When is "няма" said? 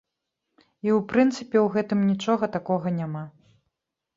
2.99-3.23